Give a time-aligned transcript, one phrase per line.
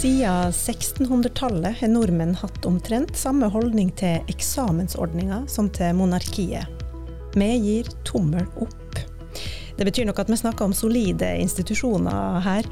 [0.00, 6.64] Siden 1600-tallet har nordmenn hatt omtrent samme holdning til eksamensordninga som til monarkiet.
[7.36, 8.96] Vi gir tommel opp.
[9.76, 12.64] Det betyr nok at vi snakker om solide institusjoner her.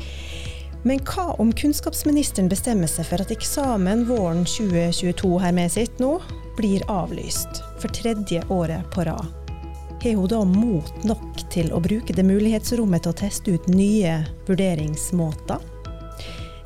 [0.88, 6.16] Men hva om kunnskapsministeren bestemmer seg for at eksamen våren 2022 her med sitt nå,
[6.56, 9.28] blir avlyst for tredje året på rad?
[10.00, 14.22] Har hun da mot nok til å bruke det mulighetsrommet til å teste ut nye
[14.48, 15.74] vurderingsmåter?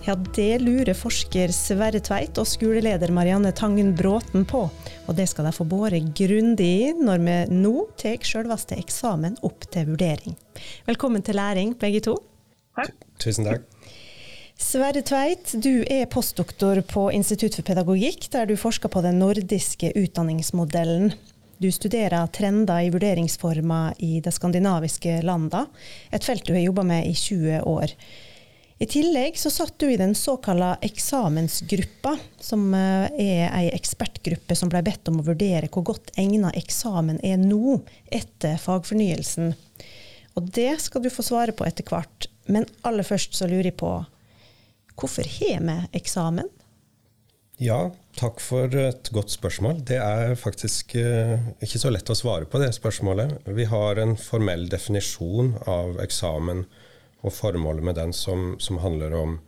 [0.02, 4.64] Ja, det lurer forsker Sverre Tveit og skoleleder Marianne Tangen Bråten på.
[5.06, 9.68] Og det skal de få båre grundig i når vi nå tar selveste eksamen opp
[9.70, 10.34] til vurdering.
[10.88, 12.16] Velkommen til læring, begge to.
[12.74, 12.96] Takk.
[13.22, 13.68] Tusen takk.
[14.58, 19.92] Sverre Tveit, du er postdoktor på Institutt for pedagogikk, der du forsker på den nordiske
[20.02, 21.14] utdanningsmodellen.
[21.62, 25.68] Du studerer trender i vurderingsformer i de skandinaviske landene,
[26.10, 27.94] et felt du har jobba med i 20 år.
[28.82, 34.72] I tillegg så satt du i den såkalla eksamensgruppa, som eh, er ei ekspertgruppe som
[34.72, 37.76] ble bedt om å vurdere hvor godt egna eksamen er nå,
[38.10, 39.52] etter fagfornyelsen.
[40.34, 42.26] Og det skal du få svare på etter hvert.
[42.50, 43.92] Men aller først så lurer jeg på,
[44.98, 46.50] hvorfor har vi eksamen?
[47.62, 49.84] Ja, takk for et godt spørsmål.
[49.86, 53.44] Det er faktisk uh, ikke så lett å svare på det spørsmålet.
[53.46, 56.66] Vi har en formell definisjon av eksamen
[57.22, 59.38] og formålet med den som, som handler om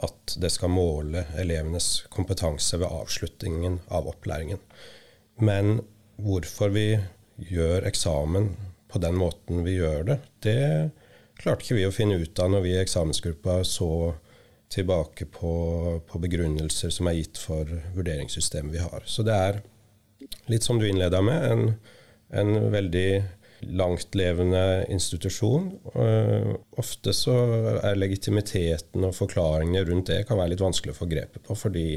[0.00, 4.60] at det skal måle elevenes kompetanse ved avslutningen av opplæringen.
[5.40, 5.80] Men
[6.20, 6.88] hvorfor vi
[7.50, 8.52] gjør eksamen
[8.90, 10.60] på den måten vi gjør det, det
[11.40, 13.90] klarte ikke vi å finne ut av når vi i eksamensgruppa så
[14.70, 15.52] tilbake på,
[16.06, 19.02] på, begrunnelser som er gitt for vurderingssystemet vi har.
[19.06, 19.60] Så det er,
[20.52, 21.64] litt som du innleda med, en,
[22.30, 23.08] en veldig
[23.66, 25.70] langtlevende institusjon.
[25.94, 27.36] Uh, ofte så
[27.82, 31.88] er legitimiteten og forklaringene rundt det kan være litt vanskelig å få grepet på, fordi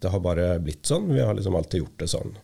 [0.00, 1.10] det har bare blitt sånn.
[1.12, 2.34] Vi har liksom alltid gjort det sånn.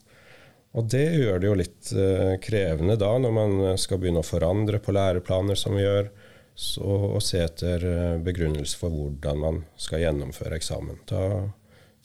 [0.77, 4.83] Og det gjør det jo litt uh, krevende da, når man skal begynne å forandre
[4.83, 6.11] på læreplaner som vi gjør
[6.57, 11.03] så, og se etter eh, begrunnelse for hvordan man skal gjennomføre eksamen.
[11.09, 11.21] Da,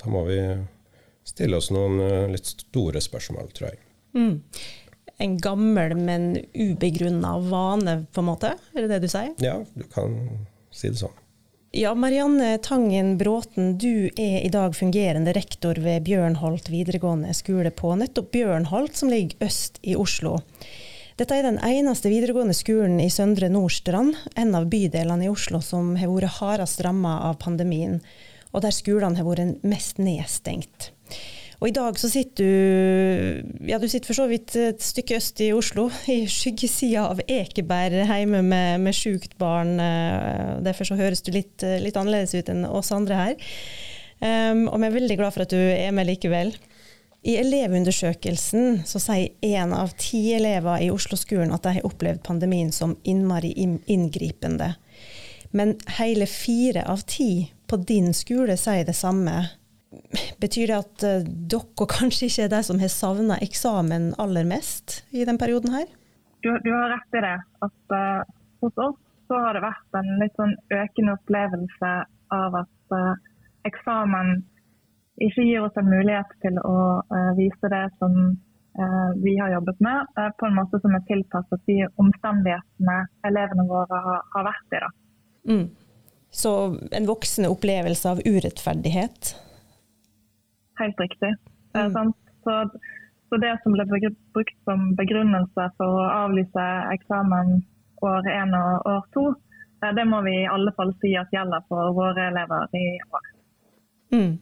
[0.02, 0.42] da må vi
[1.28, 3.80] stille oss noen eh, litt store spørsmål, tror jeg.
[4.18, 4.36] Mm.
[5.22, 8.56] En gammel, men ubegrunna vane, på en måte?
[8.74, 9.34] Er det det du sier?
[9.44, 10.18] Ja, du kan
[10.74, 11.18] si det sånn.
[11.78, 17.94] Ja, Marianne Tangen Bråten, du er i dag fungerende rektor ved Bjørnholt videregående skole på
[17.96, 20.42] nettopp Bjørnholt, som ligger øst i Oslo.
[21.16, 25.94] Dette er den eneste videregående skolen i Søndre Nordstrand, en av bydelene i Oslo som
[26.02, 28.02] har vært hardest ramma av pandemien,
[28.52, 30.90] og der skolene har vært mest nedstengt.
[31.62, 35.44] Og I dag så sitter du ja du sitter for så vidt et stykke øst
[35.46, 39.76] i Oslo, i skyggesida av Ekeberg, hjemme med, med sjukt barn.
[39.78, 43.54] Eh, derfor så høres du litt, litt annerledes ut enn oss andre her.
[44.22, 46.52] Um, og vi er veldig glad for at du er med likevel.
[47.22, 52.72] I Elevundersøkelsen så sier én av ti elever i Oslo-skolen at de har opplevd pandemien
[52.74, 54.74] som innmari inngripende.
[55.54, 59.44] Men hele fire av ti på din skole sier det samme.
[60.40, 65.02] Betyr det at uh, dere kanskje ikke er de som har savna eksamen aller mest
[65.12, 65.90] i den perioden her?
[66.42, 67.38] Du, du har rett i det.
[67.68, 68.22] At uh,
[68.64, 71.92] hos oss så har det vært en litt sånn økende opplevelse
[72.36, 73.12] av at uh,
[73.68, 74.40] eksamen
[75.22, 78.40] ikke gir oss en mulighet til å uh, vise det som
[79.20, 80.08] vi har jobbet med,
[80.40, 82.94] på en måte som er tilpasset de omstendighetene
[83.28, 84.80] elevene våre har, har vært i.
[85.52, 85.66] Mm.
[86.32, 86.54] Så
[86.96, 89.34] en voksende opplevelse av urettferdighet?
[90.82, 91.36] Helt riktig.
[91.78, 92.14] Mm.
[92.44, 92.56] Så,
[93.30, 97.62] så, det som ble brukt som begrunnelse for å avlyse eksamen
[98.02, 99.26] år én og år to,
[99.82, 103.30] det må vi i alle fall si at gjelder for våre elever i år.
[104.12, 104.34] Mm.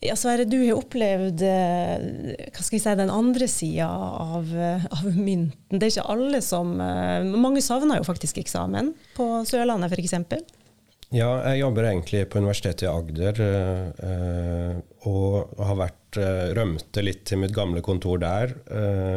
[0.00, 5.74] Ja, Sverre, du har opplevd eh, si, den andre sida av, eh, av, mynten.
[5.74, 10.14] Det er ikke alle som eh, Mange savner jo faktisk eksamen, på Sørlandet f.eks.
[11.14, 13.38] Ja, jeg jobber egentlig på Universitetet i Agder,
[15.08, 16.18] og har vært
[16.58, 18.52] rømte litt til mitt gamle kontor der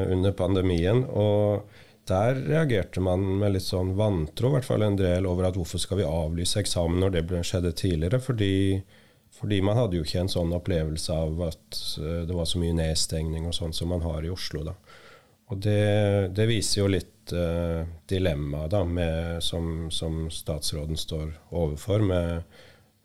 [0.07, 1.03] under pandemien.
[1.11, 1.67] og
[2.07, 5.81] der reagerte man med litt sånn vantro, i hvert fall en del, over at hvorfor
[5.83, 8.19] skal vi avlyse eksamen når det skjedde tidligere?
[8.23, 8.53] Fordi
[9.41, 12.75] fordi man hadde jo ikke en sånn opplevelse av at eh, det var så mye
[12.77, 14.61] nedstengning og sånn som man har i Oslo.
[14.67, 14.75] da.
[15.51, 21.99] Og det, det viser jo litt uh, dilemmaet som, som, statsråden står overfor.
[22.07, 22.43] med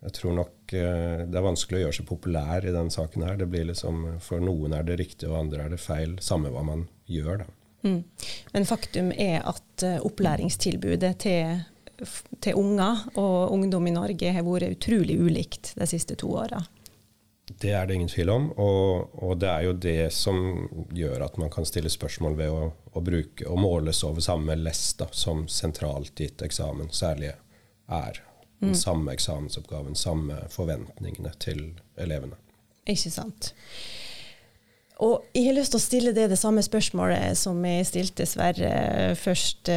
[0.05, 3.27] jeg tror nok uh, det er vanskelig å gjøre seg populær i denne saken.
[3.27, 3.39] her.
[3.41, 6.15] Det blir liksom, For noen er det riktig, og andre er det feil.
[6.23, 7.43] Samme hva man gjør.
[7.83, 8.03] Mm.
[8.53, 11.65] Men faktum er at uh, opplæringstilbudet til
[12.45, 16.59] til unger og ungdom i Norge har vært utrolig ulikt de siste to åra.
[17.47, 21.37] Det er det ingen tvil om, og, og, det er jo det som gjør at
[21.39, 25.45] man kan stille spørsmål ved å, å bruke og måles over samme lest da, som
[25.47, 28.19] sentralt gitt eksamen særlig er.
[28.59, 28.79] Den mm.
[28.81, 31.61] samme eksamensoppgaven, samme forventningene til
[31.95, 32.35] elevene.
[32.89, 33.53] Ikke sant.
[35.03, 39.13] Og jeg har lyst til å stille det det samme spørsmålet som jeg stilte Sverre
[39.19, 39.69] først.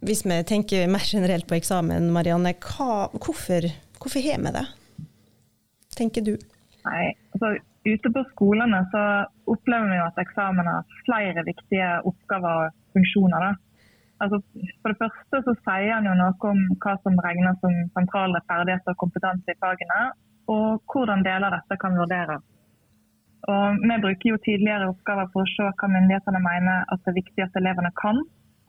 [0.00, 3.68] Hvis vi tenker mer generelt på eksamen, Marianne, hva, hvorfor,
[4.00, 4.66] hvorfor har vi det?
[5.98, 6.36] Tenker du?
[6.86, 7.56] Nei, altså
[7.88, 9.00] Ute på skolene så
[9.48, 13.44] opplever vi jo at eksamen har flere viktige oppgaver og funksjoner.
[13.46, 13.50] da.
[14.20, 14.40] Altså,
[14.82, 18.92] for det første så sier han jo noe om hva som regnes som sentrale ferdigheter
[18.92, 20.00] og kompetanse i fagene,
[20.50, 22.44] og hvordan deler dette kan vurderes.
[23.48, 27.20] Og Vi bruker jo tidligere oppgaver for å se hva myndighetene mener at det er
[27.22, 28.20] viktig at elevene kan,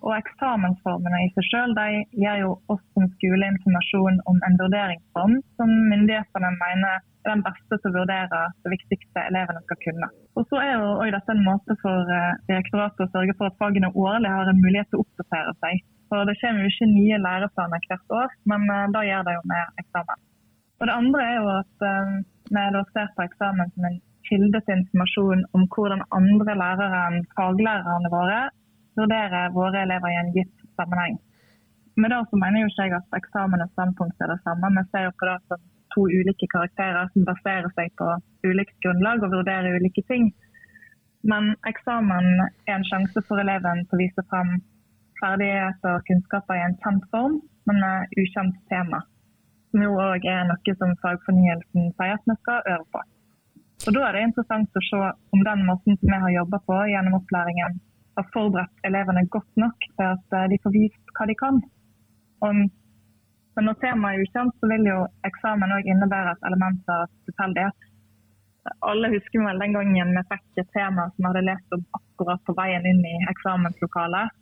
[0.05, 1.79] og eksamensformene i seg selv
[2.15, 7.77] gir jo oss som skole informasjon om en vurderingsform som myndighetene mener er den beste
[7.77, 10.09] til å vurdere det viktigste elevene skal kunne.
[10.39, 13.91] Og så er jo dette en måte for eh, direktoratet å sørge for at fagene
[13.91, 15.83] årlig har en mulighet til å oppdatere seg.
[16.09, 19.47] For Det kommer jo ikke nye læreplaner hvert år, men eh, da gjør det jo
[19.51, 20.23] med eksamen.
[20.79, 22.13] Og Det andre er jo at eh,
[22.49, 23.99] vi da ser på eksamen som en
[24.29, 28.41] kilde til informasjon om hvordan andre lærere enn faglærerne våre
[28.99, 31.17] vurdere våre elever i en gitt sammenheng.
[31.99, 34.71] Med det så mener jo ikke jeg at eksamen og standpunkt er det samme.
[34.77, 35.63] Vi ser jo på det som
[35.93, 38.07] to ulike karakterer som baserer seg på
[38.47, 40.29] ulikt grunnlag og vurderer ulike ting.
[41.31, 44.53] Men eksamen er en sjanse for eleven til å vise fram
[45.19, 49.01] ferdigheter og kunnskaper i en kjent form, men med ukjent tema.
[49.69, 53.03] Som jo òg er noe som fagfornyelsen sier at vi skal øve på.
[53.87, 55.01] Og Da er det interessant å se
[55.35, 57.77] om den måten som vi har jobba på gjennom opplæringen,
[58.19, 61.61] har forberedt elevene godt nok til at eh, de får vist hva de kan.
[62.45, 62.59] Og,
[63.55, 64.97] men når temaet er ukjent, så vil jo
[65.29, 67.87] eksamen òg innebære et element av tilfeldighet.
[68.85, 72.43] Alle husker vel den gangen vi fikk et tema som vi hadde lest om akkurat
[72.45, 74.35] på veien inn i eksamenslokalet.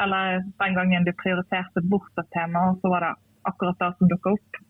[0.00, 3.14] Eller den gangen du prioriterte bort et tema, og så var det
[3.50, 4.60] akkurat det som dukka opp.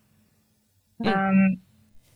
[1.00, 1.11] Mm.
[1.11, 1.43] Um,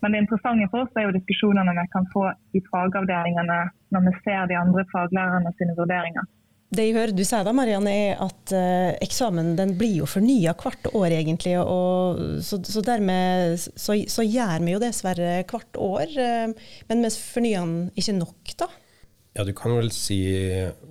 [0.02, 2.26] men det interessante for oss er jo diskusjonene vi kan få
[2.56, 3.60] i fagavdelingene
[3.94, 6.26] når vi ser de andre faglærerne sine vurderinger.
[6.74, 10.54] Det jeg hører du sier da, Marianne, er at eh, eksamen den blir jo fornya
[10.58, 11.54] hvert år, egentlig.
[11.60, 16.16] Og, så, så, dermed så, så, gjør vi jo det dessverre hvert år.
[16.18, 18.70] Eh, men vi fornyer den ikke nok, da?
[19.38, 20.20] Ja, du kan vel si,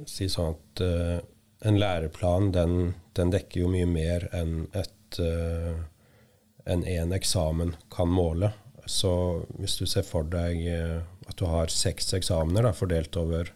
[0.10, 1.20] si sånn at uh,
[1.64, 2.74] en læreplan den,
[3.16, 5.20] den, dekker jo mye mer enn et
[6.66, 8.50] en, en eksamen kan måle.
[8.86, 9.12] Så
[9.60, 13.52] hvis du ser for deg eh, at du har seks eksamener da, fordelt over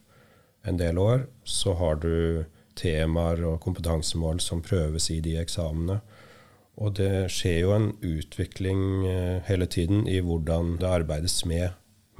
[0.68, 2.45] en del år, så har du
[2.77, 6.00] temaer og kompetansemål som prøves i de eksamene.
[6.77, 11.71] Og det skjer jo en utvikling eh, hele tiden i hvordan det arbeides med,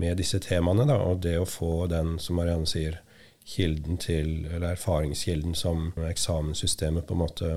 [0.02, 0.88] med disse temaene.
[0.90, 3.02] Da, og det å få den, som Marianne sier,
[3.48, 7.52] kilden til, eller erfaringskilden som eksamenssystemet på en måte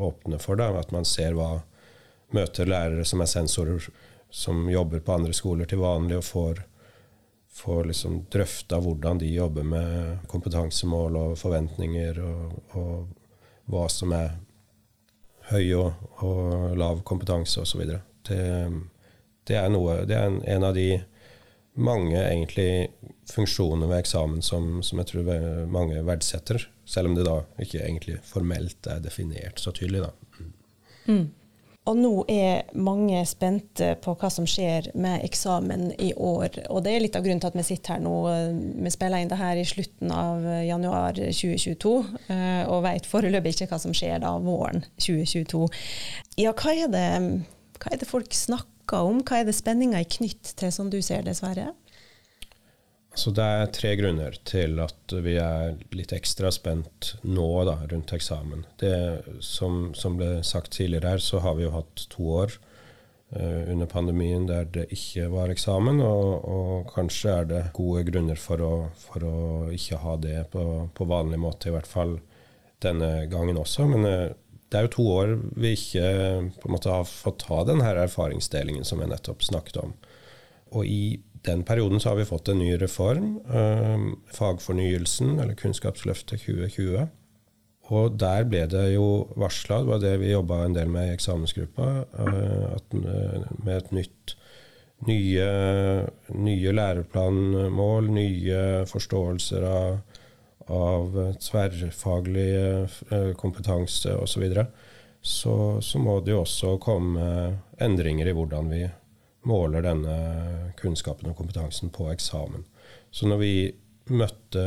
[0.00, 0.56] åpner for.
[0.56, 1.58] Da, at man ser hva
[2.34, 3.90] møter lærere som er sensorer
[4.34, 6.62] som jobber på andre skoler til vanlig, og får,
[7.54, 14.34] får liksom drøfta hvordan de jobber med kompetansemål og forventninger, og, og hva som er
[15.52, 17.84] høy og, og lav kompetanse osv.
[18.26, 18.40] Det,
[19.46, 20.88] det er noe Det er en, en, av de
[21.78, 22.90] mange egentlig
[23.30, 25.30] funksjoner ved eksamen som, som, jeg tror
[25.70, 30.08] mange verdsetter, selv om det da ikke egentlig formelt er definert så tydelig.
[30.08, 30.12] da.
[31.06, 31.24] Mm.
[31.84, 36.56] Og nå er mange spente på hva som skjer med eksamen i år.
[36.72, 38.14] Og det er litt av grunnen til at vi sitter her nå.
[38.86, 41.92] Vi spiller inn det her i slutten av januar 2022
[42.32, 45.66] eh, og vet foreløpig ikke hva som skjer da våren 2022.
[46.40, 47.06] Ja, hva er det,
[47.76, 49.20] hva er det folk snakker om?
[49.20, 51.74] Hva er det spenninga er knytt til, som du ser det, Sverre?
[53.14, 58.12] Så det er tre grunner til at vi er litt ekstra spent nå da, rundt
[58.16, 58.64] eksamen.
[58.82, 58.94] Det,
[59.38, 62.56] som, som, ble sagt tidligere her, så har vi jo hatt to år
[63.36, 68.40] uh, under pandemien der det ikke var eksamen, og, og kanskje er det gode grunner
[68.40, 69.36] for å, for å
[69.74, 72.16] ikke ha det på, på, vanlig måte, i hvert fall
[72.82, 73.86] denne gangen også.
[73.94, 74.32] Men uh,
[74.74, 76.08] det er jo to år vi ikke
[76.58, 79.94] på en måte har fått ta den her erfaringsdelingen som jeg nettopp snakket om.
[80.74, 86.40] Og i den perioden så har vi fått en ny reform, eh, Fagfornyelsen, eller Kunnskapsløftet
[86.40, 87.08] 2020.
[87.92, 91.14] Og der ble det jo varsla, det var det vi jobba en del med i
[91.18, 91.90] eksamensgruppa,
[92.24, 94.36] eh, at, eh, med et nytt
[95.06, 95.48] nye,
[96.32, 99.98] nye læreplanmål, nye forståelser av,
[100.72, 102.88] av tverrfaglig
[103.36, 104.48] kompetanse osv.
[104.54, 104.64] Så,
[105.20, 108.86] så, så, må det jo også komme endringer i hvordan vi
[109.48, 110.16] måler denne
[110.80, 112.66] kunnskapen og kompetansen på eksamen.
[113.14, 113.54] Så når vi
[114.10, 114.64] møtte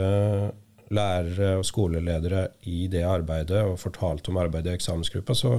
[0.94, 5.58] lærere og skoleledere i det arbeidet og fortalte om arbeidet i eksamensgruppa, så,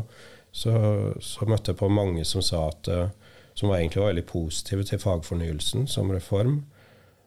[0.51, 0.75] så,
[1.21, 3.11] så møtte jeg på mange som sa at eh,
[3.59, 6.61] som var egentlig var veldig positive til fagfornyelsen som reform,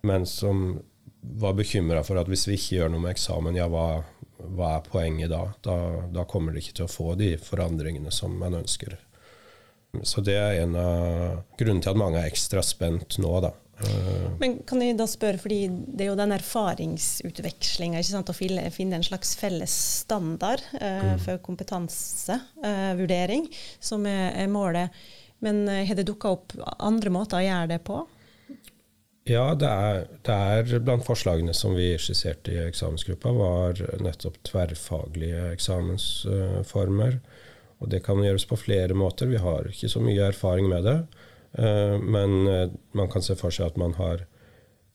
[0.07, 0.79] men som
[1.21, 4.01] var bekymra for at hvis vi ikke gjør noe med eksamen, ja, hva,
[4.39, 5.41] hva er poenget da?
[5.65, 5.75] da?
[6.07, 6.23] da?
[6.23, 8.95] kommer de ikke til å få de forandringene som man ønsker.
[10.03, 13.51] Så det er en av grunnene til at mange er ekstra spent nå, da.
[13.81, 19.03] Eh, Men kan jeg da spørre, fordi det er jo den erfaringsutvekslinga, å finne en
[19.05, 19.73] slags felles
[20.05, 24.89] standard uh, for kompetansevurdering, uh, som er, er, målet.
[25.43, 26.47] Men uh, har det dukka opp
[26.79, 27.97] andre måter å gjøre det på?
[29.29, 35.51] Ja, det er, det er, blant forslagene som vi skisserte i eksamensgruppa, var nettopp tverrfaglige
[35.53, 37.19] eksamensformer.
[37.81, 39.29] Og det kan gjøres på flere måter.
[39.31, 40.97] Vi har ikke så mye erfaring med det.
[41.57, 44.25] Eh, men eh, man kan se for seg at man har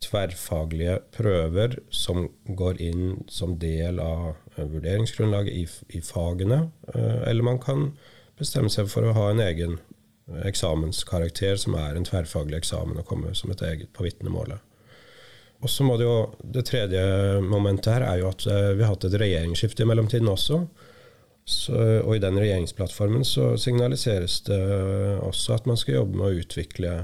[0.04, 5.66] tverrfaglige prøver som går inn som del av eh, vurderingsgrunnlaget i,
[5.98, 6.66] i fagene.
[6.94, 7.90] Eller man kan
[8.38, 9.78] bestemme seg for å ha en egen
[10.46, 14.62] eksamenskarakter som er en tverrfaglig eksamen og komme som et eget på vitnemålet.
[15.64, 17.02] Og så må Det jo, det tredje
[17.40, 20.66] momentet her er jo at vi har hatt et regjeringsskifte i mellomtiden også.
[21.46, 24.58] Så, og i den regjeringsplattformen så signaliseres det
[25.22, 26.94] også at man skal jobbe med å utvikle,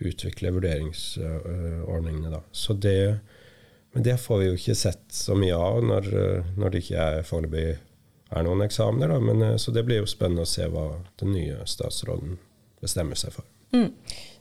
[0.00, 2.32] utvikle vurderingsordningene.
[2.32, 2.40] Da.
[2.48, 3.18] Så det,
[3.92, 6.08] men det får vi jo ikke sett så mye av når,
[6.56, 7.66] når det ikke er foreløpig
[8.28, 9.12] er noen eksamener.
[9.12, 9.20] Da.
[9.20, 10.88] Men, så det blir jo spennende å se hva
[11.20, 12.38] den nye statsråden
[12.80, 13.46] bestemmer seg for.
[13.76, 13.92] Mm.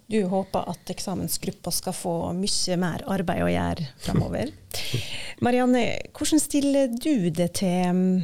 [0.07, 4.53] Du håper at eksamensgruppa skal få mye mer arbeid å gjøre framover.
[5.43, 5.83] Marianne,
[6.15, 8.21] hvordan stiller du det til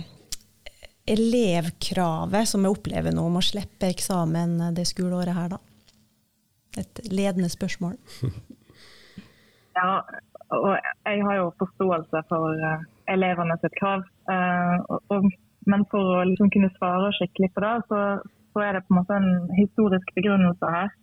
[1.10, 5.60] elevkravet som jeg opplever nå om å slippe eksamen det skoleåret her, da?
[6.80, 7.98] Et ledende spørsmål.
[9.74, 10.04] Ja,
[10.54, 14.04] og jeg har jo forståelse for uh, elevene sitt krav.
[15.10, 15.30] Og,
[15.66, 18.02] men for å liksom kunne svare skikkelig på det, så,
[18.62, 20.94] er det på en måte en historisk begrunnelse her.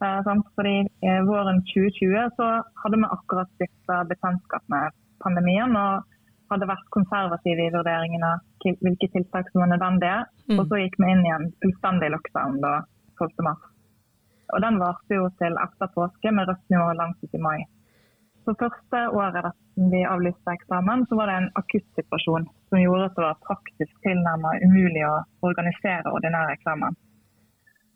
[0.00, 0.76] Fordi
[1.28, 2.48] Våren 2020 så
[2.80, 5.76] hadde vi akkurat stifta bekjentskap med pandemien.
[5.76, 6.17] og
[6.50, 10.20] hadde vært konservative i vurderingen av hvilke tiltak som var nødvendige.
[10.50, 10.60] Mm.
[10.60, 12.74] Og så gikk vi inn i en fullstendig lockdown da
[13.20, 13.32] 12.
[13.46, 13.64] mars.
[14.54, 17.58] Og den varte jo til etter påske med rødt nivå langt ut i mai.
[18.48, 19.50] Så første året
[19.92, 24.64] vi avlyste eksamen, så var det en akuttsituasjon som gjorde at det var praktisk tilnærmet
[24.64, 25.18] umulig å
[25.50, 26.96] organisere ordinær eksamen.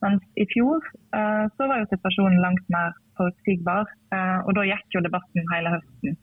[0.04, 0.82] Mens i fjor
[1.16, 5.72] eh, så var jo situasjonen langt mer forutsigbar, eh, og da gikk jo debatten hele
[5.76, 6.18] høsten.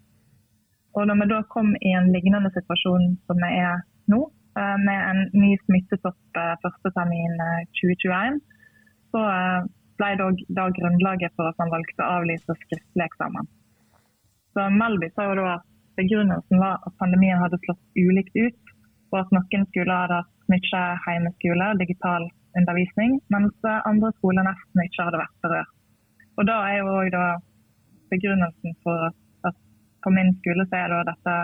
[1.00, 4.20] Og når vi da kom i en lignende situasjon som vi er nå,
[4.60, 7.38] eh, med en ny smittetopp eh, første termin
[7.79, 8.39] 2021, eh,
[9.13, 9.22] så
[10.00, 10.10] ble
[10.58, 13.48] da grunnlaget for at man valgte å avlyse skriftlig eksamen.
[14.56, 15.65] Så Melby sa jo da at
[16.00, 18.75] begrunnelsen var at pandemien hadde slått ulikt ut,
[19.13, 22.27] og at noen skoler hadde hatt mye hjemmeskole, digital
[22.60, 25.74] undervisning, mens andre skoler nesten ikke hadde vært berørt.
[26.39, 27.25] Og Da er jo også
[28.12, 29.18] begrunnelsen for at
[30.03, 31.36] på min skole så er dette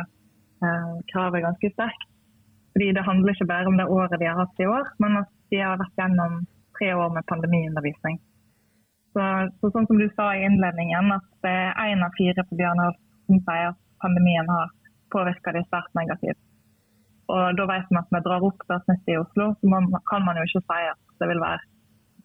[0.66, 2.08] eh, kravet ganske sterkt.
[2.76, 5.30] Fordi Det handler ikke bare om det året de har hatt i år, men at
[5.52, 6.42] de har vært gjennom
[6.78, 8.18] tre år med pandemiundervisning.
[9.16, 9.24] Så,
[9.62, 11.48] så sånn som du sa i innledningen, at
[11.88, 14.74] én av fire på Bjørnholt som sier at pandemien har
[15.16, 16.42] påvirka de svært negativt.
[17.32, 20.26] Og da vet vi at vi drar opp det snittet i Oslo, så man, kan
[20.28, 21.64] man jo ikke si at det vil være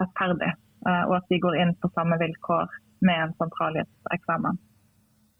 [0.02, 0.50] rettferdig.
[0.88, 2.74] Eh, og at de går inn på samme vilkår
[3.06, 4.58] med en sentralhjetseksamen.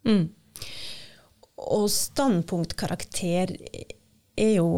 [0.09, 0.27] Mm.
[1.61, 3.53] Og standpunktkarakter
[4.41, 4.69] er jo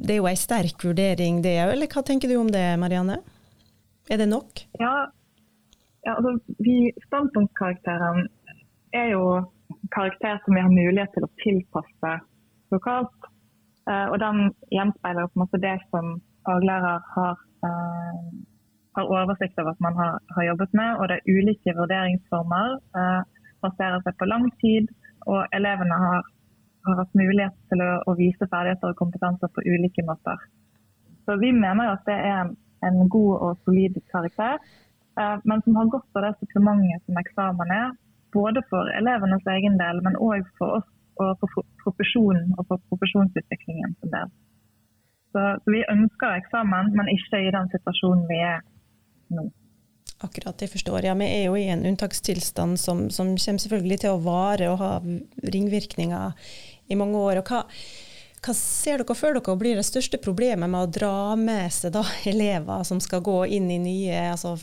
[0.00, 3.18] det er jo en sterk vurdering, det òg, eller hva tenker du om det, Marianne?
[4.08, 4.62] Er det nok?
[4.80, 5.10] Ja,
[6.06, 8.28] ja altså, vi, standpunktkarakteren
[8.96, 9.24] er jo
[9.94, 12.14] karakter som vi har mulighet til å tilpasse
[12.74, 13.28] lokalt.
[13.90, 18.28] Uh, og den gjenspeiler på en måte det som faglærer har, eh,
[18.96, 20.90] har oversikt over at man har, har, jobbet med.
[20.98, 22.78] Og det er ulike vurderingsformer.
[22.96, 23.20] Eh,
[23.64, 24.88] baserer seg på lang tid,
[25.26, 26.28] og elevene har,
[26.88, 30.44] har hatt mulighet til å, å, vise ferdigheter og kompetanser på ulike måter.
[31.26, 32.54] Så vi mener at det er en,
[32.86, 34.60] en god og solid karakter,
[35.20, 37.92] eh, men som har godt av det supplementet som eksamen er.
[38.32, 40.88] Både for elevenes egen del, men òg for oss
[41.20, 44.30] og for profesjonen og for profesjonsutviklingen sin del.
[45.32, 48.62] Så, så vi ønsker eksamen, men ikke i den situasjonen vi er
[49.36, 49.46] nå.
[50.20, 51.04] Akkurat, jeg forstår.
[51.08, 54.78] Ja, Vi er jo i en unntakstilstand som, som kommer selvfølgelig til å vare og
[54.82, 54.92] ha
[55.54, 56.52] ringvirkninger
[56.92, 57.40] i mange år.
[57.40, 57.62] Og hva,
[58.44, 62.04] Hva ser dere for dere blir det største problemet med å dra med seg da,
[62.28, 64.54] elever som skal gå inn i nye altså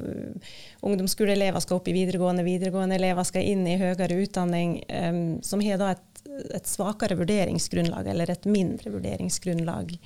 [0.86, 5.82] Ungdomsskoleelever skal opp i videregående, videregående elever skal inn i høyere utdanning, um, som har
[5.82, 6.24] da et,
[6.54, 9.98] et, svakere vurderingsgrunnlag, eller et mindre vurderingsgrunnlag?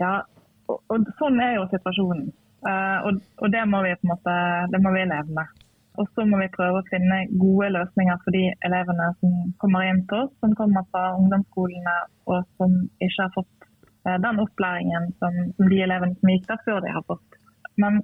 [0.00, 0.20] Ja,
[0.68, 2.30] og, og sånn er jo situasjonen.
[2.66, 4.34] Uh, og, og, det må vi på en måte,
[4.72, 5.64] det må vi leve med.
[5.98, 10.04] Og så må vi prøve å finne gode løsninger for de elevene som kommer inn
[10.10, 11.96] til oss, som kommer fra ungdomsskolene
[12.30, 13.66] og som ikke har fått
[14.06, 17.40] eh, den opplæringen som, som de elevene som gikk der før de har fått.
[17.82, 17.98] Men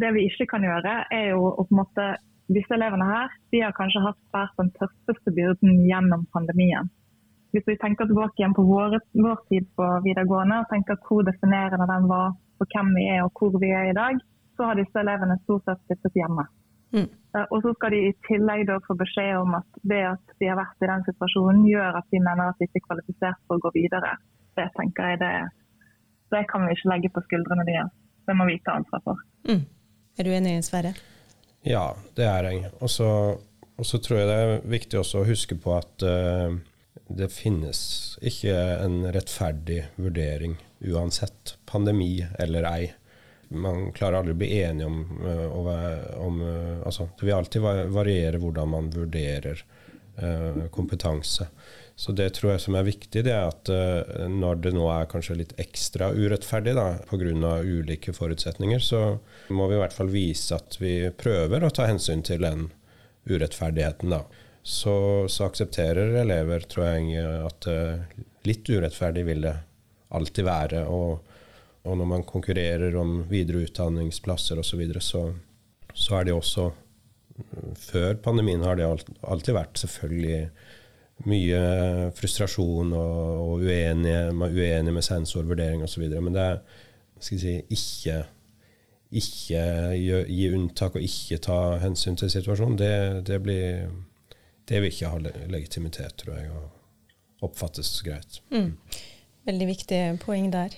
[0.00, 2.10] det vi ikke kan gjøre, er jo å på en måte
[2.50, 6.88] Disse elevene her de har kanskje hatt vært den tøffeste byrden gjennom pandemien.
[7.54, 11.86] Hvis vi tenker tilbake igjen på vår, vår tid på videregående og tenker hvor definerende
[11.86, 14.20] den var for hvem vi er og hvor vi er i dag,
[14.56, 16.44] så har disse elevene stort sett sittet hjemme.
[16.92, 17.06] Mm.
[17.06, 20.50] Eh, og så skal de i tillegg da få beskjed om at det at de
[20.50, 23.56] har vært i den situasjonen, gjør at de mener at de ikke er kvalifisert for
[23.56, 24.12] å gå videre.
[24.58, 25.34] Det tenker jeg det,
[26.34, 27.94] det kan vi ikke legge på skuldrene deres.
[28.28, 29.22] Det må vi ta ansvar for.
[29.48, 29.62] Mm.
[30.18, 30.92] Er du enig, Sverre?
[31.66, 31.86] Ja,
[32.16, 32.72] det er jeg.
[32.80, 36.52] Og så tror jeg det er viktig også å huske på at uh,
[37.08, 37.80] det finnes
[38.20, 42.92] ikke en rettferdig vurdering uansett, pandemi eller ei
[43.50, 45.00] man klarer aldri å bli enige om,
[45.52, 45.68] om,
[46.22, 49.64] om uh, altså, Det vil alltid variere hvordan man vurderer
[50.16, 51.48] eh, kompetanse.
[52.00, 53.68] Så det tror jeg som er viktig, det er at
[54.32, 56.72] når det nå er kanskje litt ekstra urettferdig
[57.10, 57.50] pga.
[57.60, 59.18] ulike forutsetninger, så
[59.50, 62.70] må vi i hvert fall vise at vi prøver å ta hensyn til den
[63.28, 64.14] urettferdigheten.
[64.16, 64.22] da.
[64.62, 67.68] Så, så aksepterer elever, tror jeg, at
[68.48, 69.58] litt urettferdig vil det
[70.10, 70.86] alltid være.
[70.86, 71.26] og
[71.80, 75.22] og når man konkurrerer om videre utdanningsplasser osv., så, videre, så
[75.94, 76.70] så er det også
[77.80, 78.84] Før pandemien har det
[79.24, 80.50] alltid vært selvfølgelig
[81.30, 81.60] mye
[82.16, 86.04] frustrasjon og, og uenige, uenige med sensorvurdering osv.
[86.20, 86.58] Men det er
[87.24, 88.18] si, ikke,
[89.22, 89.62] ikke
[90.28, 92.76] gi unntak og ikke ta hensyn til situasjonen.
[92.80, 92.92] Det,
[93.28, 93.88] det, blir,
[94.68, 98.42] det vil ikke ha legitimitet, tror jeg, og oppfattes greit.
[98.52, 98.74] Mm.
[99.48, 100.74] Veldig viktig poeng der.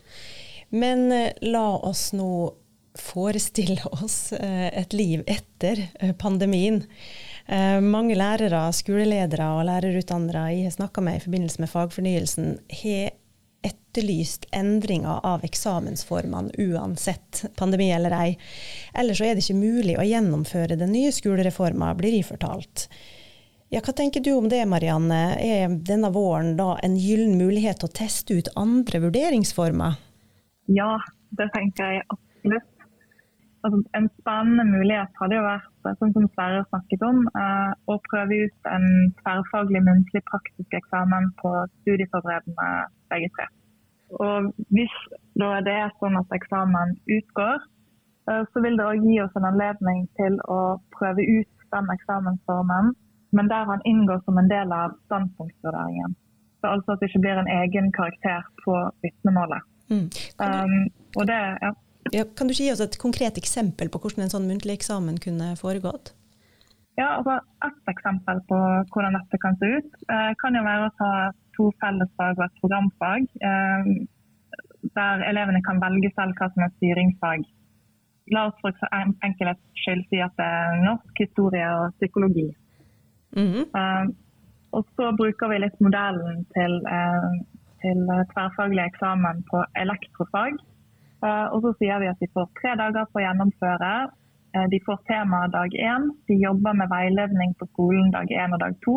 [0.72, 2.52] Men eh, la oss nå
[2.98, 6.82] forestille oss eh, et liv etter eh, pandemien.
[7.82, 13.10] Mange lærere, skoleledere og lærerutdannere jeg har snakka med i forbindelse med fagfornyelsen, har
[13.66, 18.28] etterlyst endringer av eksamensformene uansett pandemi eller ei.
[18.94, 22.86] Ellers så er det ikke mulig å gjennomføre den nye skolereforma, blir jeg fortalt.
[23.72, 25.18] Ja, hva tenker du om det, Marianne?
[25.40, 29.94] Er denne våren da en gyllen mulighet til å teste ut andre vurderingsformer?
[30.68, 30.98] Ja,
[31.38, 32.66] det tenker jeg absolutt.
[33.64, 35.70] Altså, en spennende mulighet hadde jo vært,
[36.02, 38.84] sånn som Sverre snakket om, eh, å prøve ut en
[39.22, 42.68] tverrfaglig muntlig praktisk eksamen på studieforberedende
[43.08, 43.46] begge tre.
[44.20, 44.98] Og Hvis
[45.40, 47.64] da det er sånn at eksamen utgår,
[48.28, 50.60] eh, så vil det òg gi oss en anledning til å
[50.98, 52.92] prøve ut den eksamensformen,
[53.32, 56.16] men der han inngår som en del av standpunktvurderingen.
[56.60, 59.64] Så altså at det ikke blir en egen karakter på vitnemålet.
[59.90, 60.08] Mm.
[60.38, 60.76] Um,
[61.26, 61.72] det, ja.
[62.12, 65.52] Ja, kan du gi oss et konkret eksempel på hvordan en sånn muntlig eksamen kunne
[65.60, 66.12] foregått?
[66.98, 68.58] Ja, altså Et eksempel på
[68.92, 71.12] hvordan dette kan se ut, eh, kan jo være å ta
[71.56, 73.28] to fellesfag og et programfag.
[73.48, 73.92] Eh,
[74.98, 77.46] der elevene kan velge selv hva som er styringsfag.
[78.34, 78.74] La oss for
[79.24, 82.50] enkelhets skyld si at det er norsk, historie og psykologi.
[83.36, 84.14] Mm -hmm.
[84.76, 87.30] og så bruker vi litt modellen til eh,
[87.82, 90.52] til eh, tverrfaglig eksamen på elektrofag.
[91.54, 93.90] Og så sier vi at de får tre dager på å gjennomføre.
[94.72, 96.08] De får tema dag én.
[96.28, 98.96] De jobber med veiledning på skolen dag én og dag to.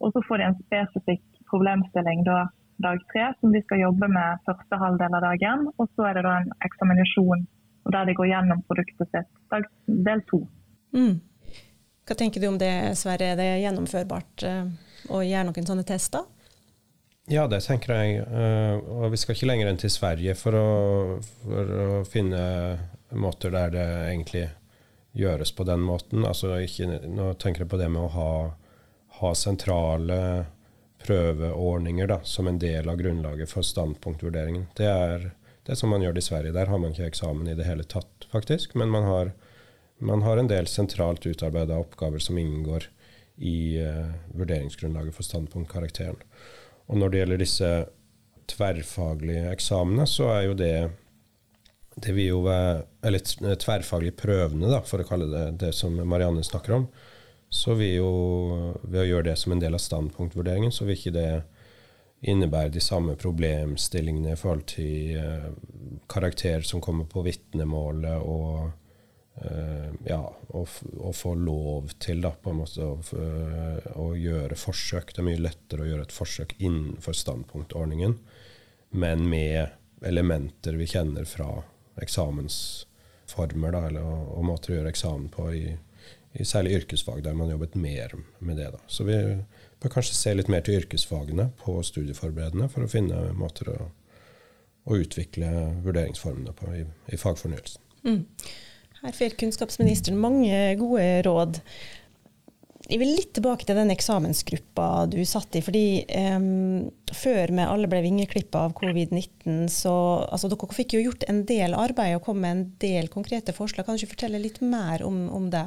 [0.00, 2.38] Og så får de en spesifikk problemstilling da
[2.82, 5.68] dag tre, som de skal jobbe med første halvdel av dagen.
[5.78, 7.46] Og så er det da en eksaminasjon
[7.92, 10.40] der de går gjennom produktet sitt dag, del to.
[10.96, 11.18] Mm.
[12.04, 13.32] Hva tenker du om det, Sverre?
[13.32, 14.44] Er det gjennomførbart
[15.08, 16.26] å gjøre noen sånne tester?
[17.30, 18.24] Ja, det tenker jeg.
[18.28, 20.66] Uh, og vi skal ikke lenger enn til Sverige for å,
[21.40, 22.42] for å, finne
[23.16, 24.44] måter der det egentlig
[25.16, 26.26] gjøres på den måten.
[26.28, 28.34] Altså ikke, nå tenker jeg på det med å ha,
[29.20, 30.18] ha sentrale
[31.04, 34.68] prøveordninger da, som en del av grunnlaget for standpunktvurderingen.
[34.76, 35.30] Det er
[35.64, 36.52] det som man gjør i Sverige.
[36.56, 38.76] Der har man ikke eksamen i det hele tatt, faktisk.
[38.76, 39.32] Men man har,
[40.04, 42.88] man har en del sentralt utarbeida oppgaver som inngår
[43.42, 46.20] i uh, vurderingsgrunnlaget for standpunktkarakteren.
[46.86, 47.70] Og når det gjelder disse
[48.52, 50.76] tverrfaglige eksamene, så er jo det
[51.94, 53.22] det vil jo være, Eller
[53.54, 56.88] tverrfaglige prøvene, da, for å kalle det det som Marianne snakker om.
[57.54, 58.12] Så vil jo
[58.82, 61.28] ved å gjøre det som en del av standpunktvurderingen, så vil ikke det
[62.24, 65.50] innebærer de samme problemstillingene i forhold til eh,
[66.10, 68.72] karakter som kommer på vitnemålet, og eh,
[70.06, 70.66] ja, å,
[71.00, 75.10] å, få lov til da, på en måte å, eh, å, gjøre forsøk.
[75.14, 78.18] Det er mye lettere å gjøre et forsøk innenfor standpunktordningen,
[78.94, 79.74] men med
[80.06, 81.48] elementer vi kjenner fra
[82.02, 85.64] eksamensformer, da, eller, og, og måter å gjøre eksamen på i,
[86.38, 88.70] i særlig yrkesfag, der man jobbet mer med det.
[88.76, 88.82] Da.
[88.86, 89.18] Så vi
[89.82, 93.80] bør kanskje se litt mer til yrkesfagene på studieforberedende for å finne måter å,
[94.84, 95.50] å utvikle
[95.82, 97.82] vurderingsformene på i, i fagfornyelsen.
[98.04, 98.22] Mm.
[99.04, 101.60] Her får kunnskapsministeren mange gode råd.
[102.84, 105.62] Jeg vil litt tilbake til den eksamensgruppa du satt i.
[105.64, 106.04] fordi
[106.36, 111.42] um, Før vi alle ble vingeklippa av covid-19, så altså, dere fikk jo gjort en
[111.48, 113.84] del arbeid og kom med en del konkrete forslag.
[113.84, 115.66] Kan du ikke fortelle litt mer om, om det?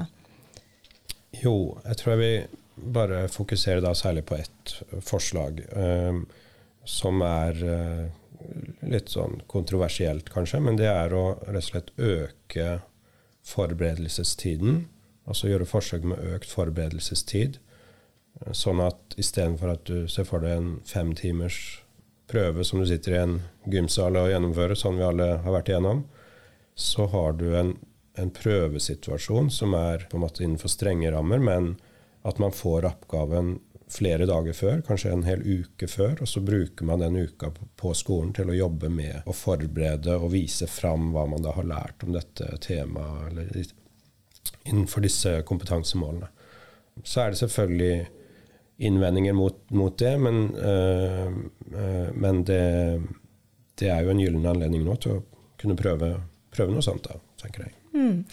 [1.43, 6.23] Jo, jeg tror jeg vil bare fokusere da særlig på ett forslag, um,
[6.85, 8.05] som er uh,
[8.89, 10.61] litt sånn kontroversielt, kanskje.
[10.61, 12.77] Men det er å rett og slett øke
[13.47, 14.85] forberedelsestiden.
[15.27, 17.59] Altså gjøre forsøk med økt forberedelsestid.
[18.53, 21.81] Sånn at istedenfor at du ser for deg en fem timers
[22.27, 23.37] prøve som du sitter i en
[23.71, 26.03] gymsal og gjennomfører, sånn vi alle har vært igjennom,
[26.77, 27.73] så har du en,
[28.19, 31.75] en prøvesituasjon som er på en måte innenfor strenge rammer, men
[32.27, 33.55] at man får oppgaven
[33.91, 37.93] flere dager før, kanskje en hel uke før, og så bruker man den uka på
[37.95, 42.03] skolen til å jobbe med å forberede og vise fram hva man da har lært
[42.03, 43.71] om dette temaet eller
[44.67, 46.27] innenfor disse kompetansemålene.
[47.03, 48.07] Så er det selvfølgelig
[48.87, 51.27] innvendinger mot, mot det, men, øh,
[51.73, 53.01] øh, men det,
[53.79, 55.23] det, er jo en gyllen anledning nå til å
[55.57, 56.11] kunne prøve,
[56.53, 57.73] prøve noe sånt, da, tenker jeg.
[57.97, 58.23] Mm.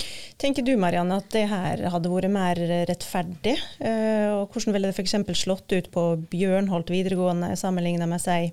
[0.40, 2.59] Tenker du Marianne, at det her hadde vært mer
[2.90, 3.55] rettferdig?
[3.81, 5.14] Uh, og Hvordan ville det f.eks.
[5.40, 8.50] slått ut på Bjørnholt videregående sammenlignet med si,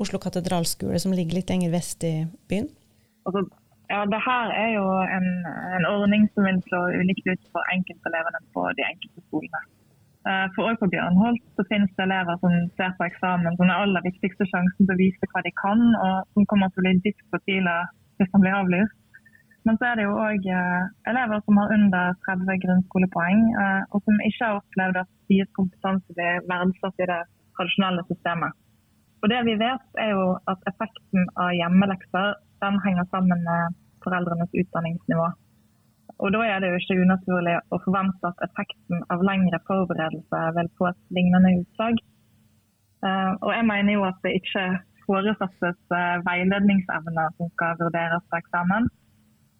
[0.00, 2.14] Oslo katedralskole, som ligger litt lenger vest i
[2.48, 2.70] byen?
[3.28, 3.44] Altså,
[3.92, 4.86] ja, det her er jo
[5.18, 5.28] en,
[5.76, 9.64] en, ordning som vil slå ulikt ut for enkeltelevene på de enkelte skolene.
[10.24, 13.76] Uh, for også på Bjørnholt så finnes det elever som ser på eksamen som den
[13.76, 17.00] aller viktigste sjansen til å vise hva de kan, og som kommer til å bli
[17.04, 17.82] dypt fortvila
[18.16, 19.00] hvis de blir avlyst.
[19.64, 24.02] Men så er det jo òg eh, elever som har under 30 grunnskolepoeng, eh, og
[24.04, 27.20] som ikke har opplevd at deres kompetanse blir verdsatt i det
[27.56, 28.58] tradisjonelle systemet.
[29.24, 34.52] Og det vi vet, er jo at effekten av hjemmelekser den henger sammen med foreldrenes
[34.52, 35.28] utdanningsnivå.
[36.20, 40.68] Og Da er det jo ikke unaturlig å forvente at effekten av lengre forberedelse vil
[40.78, 42.02] få et lignende utslag.
[43.08, 44.66] Eh, og jeg mener jo at det ikke
[45.08, 45.80] foresettes
[46.28, 48.92] veiledningsevner som skal vurderes på eksamen,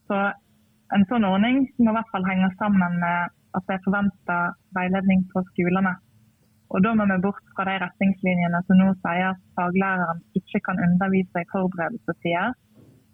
[0.08, 0.18] så
[0.94, 4.38] en sånn ordning må i hvert fall henge sammen med at det er forventa
[4.76, 5.94] veiledning på skolene.
[6.74, 10.80] Og Da må vi bort fra de retningslinjene som nå sier at faglæreren ikke kan
[10.86, 12.56] undervise i forberedelsestider,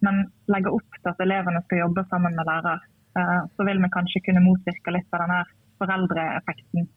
[0.06, 2.86] men legge opp til at elevene skal jobbe sammen med lærer.
[3.20, 5.42] Eh, så vil vi kanskje kunne motvirke litt av denne
[5.82, 6.88] foreldreeffekten.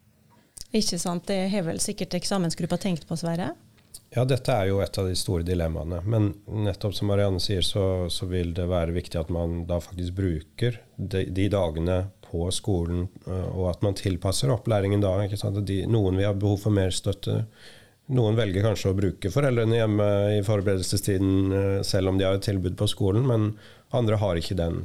[0.80, 1.28] Ikke sant.
[1.28, 3.52] Det har vel sikkert eksamensgruppa tenkt på, Sverre?
[4.14, 6.02] Ja, dette er jo et av de store dilemmaene.
[6.06, 6.32] Men
[6.66, 10.78] nettopp som Marianne sier, så, så vil det være viktig at man da faktisk bruker
[10.98, 15.16] de, de dagene på skolen, øh, og at man tilpasser opplæringen da.
[15.62, 17.44] De, noen vil ha behov for mer støtte.
[18.14, 20.08] Noen velger kanskje å bruke foreldrene hjemme
[20.40, 23.54] i forberedelsestiden øh, selv om de har et tilbud på skolen, men
[23.94, 24.84] andre har ikke den,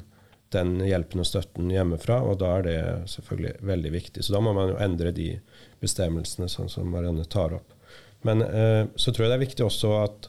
[0.55, 2.79] den hjelpen og støtten hjemmefra, og da er det
[3.13, 4.25] selvfølgelig veldig viktig.
[4.25, 5.33] Så da må man jo endre de
[5.83, 7.75] bestemmelsene, sånn som Marianne tar opp.
[8.27, 10.29] Men eh, så tror jeg det er viktig også at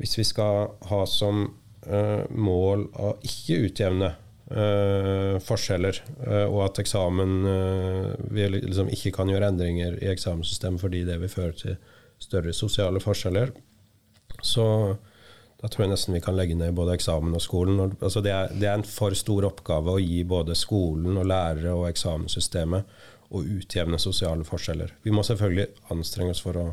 [0.00, 1.44] hvis vi skal ha som
[1.86, 4.10] eh, mål å ikke utjevne
[4.50, 6.00] eh, forskjeller,
[6.48, 7.36] og at eksamen
[8.32, 11.78] vi liksom ikke kan gjøre endringer i eksamenssystemet fordi det vil føre til
[12.20, 13.52] større sosiale forskjeller,
[14.42, 14.66] så
[15.60, 17.80] da tror jeg nesten vi kan legge ned både eksamen og skolen.
[18.00, 21.74] Altså det, er, det, er, en for stor oppgave å gi både skolen og lærere
[21.76, 22.94] og eksamenssystemet
[23.30, 24.94] å utjevne sosiale forskjeller.
[25.04, 26.64] Vi må selvfølgelig anstrenge oss for å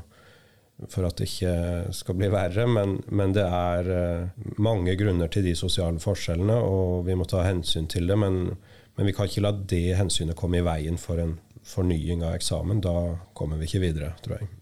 [0.85, 2.67] for at det ikke skal bli verre.
[2.69, 7.43] Men, men, det er eh, mange grunner til de sosiale forskjellene, og vi må ta
[7.47, 8.17] hensyn til det.
[8.19, 8.53] Men,
[8.97, 11.37] men vi kan ikke la det hensynet komme i veien for en
[11.67, 12.83] fornying av eksamen.
[12.85, 14.53] Da kommer vi ikke videre, tror jeg.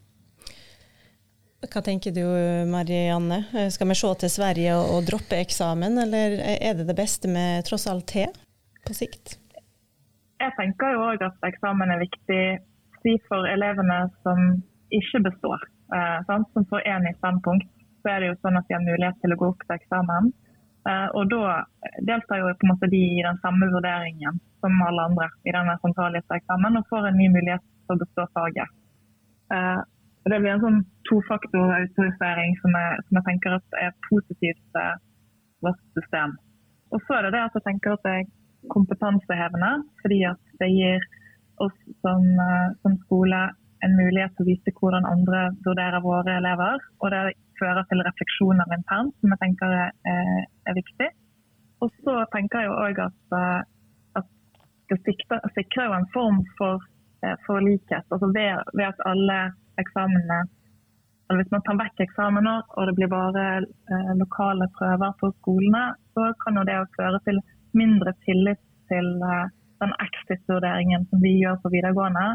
[1.66, 2.22] Hva tenker du
[2.70, 3.40] Marianne?
[3.74, 7.66] Skal vi se til Sverige og, og droppe eksamen, eller er det det beste med
[7.66, 8.28] tross alt te
[8.86, 9.38] på sikt?
[10.36, 12.42] Jeg tenker jo òg at eksamen er viktig
[13.30, 14.40] for elevene som
[14.94, 15.62] ikke består
[15.94, 17.70] eh, som får én i standpunkt,
[18.02, 20.30] så er det jo sånn at de har mulighet til å gå opp til eksamen.
[20.86, 21.64] Eh, og da
[22.06, 25.74] deltar jo på en måte de i den samme vurderingen som alle andre i denne
[25.82, 28.80] sentrallista eksamen, og får en ny mulighet til å bestå faget.
[29.54, 29.82] Eh,
[30.26, 32.72] Og Det blir en sånn tofaktorautorisering som,
[33.06, 34.96] som, jeg tenker at er positivt til
[35.62, 36.32] vårt system.
[36.90, 38.32] Og så er det det at jeg tenker at det er
[38.74, 39.70] kompetansehevende,
[40.02, 41.06] fordi at det gir
[41.62, 43.38] oss som, eh, som skole
[43.86, 46.82] en mulighet til å vite hvordan andre vurderer våre elever.
[47.02, 47.22] Og det
[47.60, 49.94] fører til refleksjoner internt, som jeg tenker er,
[50.68, 51.08] er viktig.
[51.84, 53.62] Og så tenker jeg òg at, eh,
[54.20, 54.28] at,
[54.90, 56.84] det sikrer, jo en form for,
[57.22, 58.06] eh, for likhet.
[58.10, 59.40] Altså ved, ved, at alle
[59.82, 60.44] eksamene
[61.26, 63.44] eller Hvis man tar vekk eksamener og det blir bare
[63.92, 67.40] eh, lokale prøver på skolene, så kan jo det føre til
[67.74, 69.48] mindre tillit til eh,
[69.82, 72.26] den exit-vurderingen som vi gjør på videregående.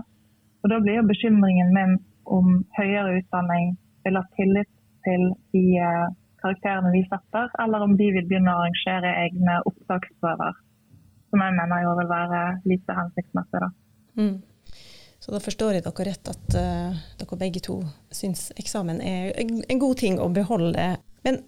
[0.62, 4.69] Og Da blir jo bekymringen min om høyere utdanning vil ha tillit
[5.06, 6.08] til de eh,
[6.41, 10.58] karakterene vi setter, eller om de vil begynne å arrangere egne opptaksprøver.
[11.32, 13.62] Som jeg mener jo vil være lite hensiktsmessig.
[13.63, 13.69] da.
[14.19, 14.41] Mm.
[15.21, 17.78] Så da forstår jeg dere rett at uh, dere begge to
[18.13, 20.88] syns eksamen er en god ting å beholde.
[21.26, 21.43] Men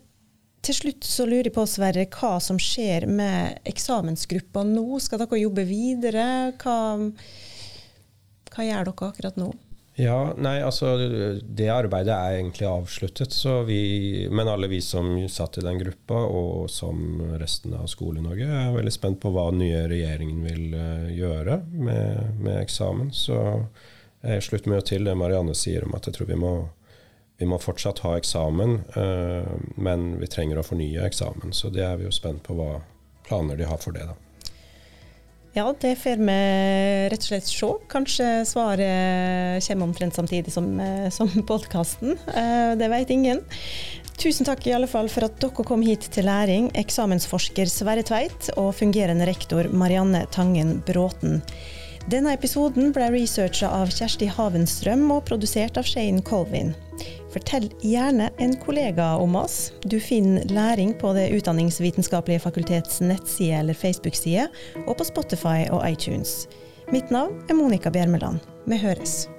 [0.63, 4.85] til slutt så lurer jeg på, Sverre, hva som skjer med eksamensgruppa nå?
[5.01, 6.27] Skal dere jobbe videre?
[6.61, 6.77] Hva,
[8.53, 9.51] hva gjør dere akkurat nå?
[9.95, 13.35] Ja, nei, altså Det arbeidet er egentlig avsluttet.
[13.67, 18.73] Vi, men alle vi som satt i den gruppa, og som resten av Skole-Norge, er
[18.73, 23.13] veldig spent på hva den nye regjeringen vil uh, gjøre med, med, eksamen.
[23.13, 23.37] Så
[24.23, 26.55] jeg slutter meg til det Marianne sier om at jeg tror vi må,
[27.37, 31.51] vi må fortsatt ha eksamen, øh, men vi trenger å fornye eksamen.
[31.51, 32.77] Så det er vi jo spent på hva
[33.27, 34.07] planer de har for det.
[34.07, 34.22] da.
[35.55, 36.35] Ja, det får vi
[37.13, 37.67] rett og slett se.
[37.91, 42.17] Kanskje svaret kommer omtrent samtidig som, eh, som podkasten.
[42.27, 43.43] Eh, det vet ingen.
[44.17, 48.49] Tusen takk i alle fall for at dere kom hit til læring, eksamensforsker Sverre Tveit
[48.57, 51.41] og fungerende rektor Marianne Tangen Bråten.
[52.09, 56.73] Denne episoden ble researcha av Kjersti Havenstrøm og produsert av Shane Colvin.
[57.33, 59.71] Fortell gjerne en kollega om oss.
[59.83, 64.47] Du finner læring på Det utdanningsvitenskapelige fakultets nettside eller Facebook-side,
[64.87, 66.47] og på Spotify og iTunes.
[66.91, 68.39] Mitt navn er Monica Bjermeland.
[68.67, 69.32] Vi høres.